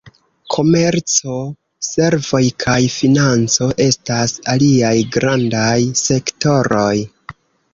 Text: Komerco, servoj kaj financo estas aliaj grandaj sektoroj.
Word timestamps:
Komerco, 0.53 1.33
servoj 1.87 2.41
kaj 2.65 2.79
financo 2.95 3.69
estas 3.87 4.35
aliaj 4.55 4.95
grandaj 5.17 5.79
sektoroj. 6.07 6.91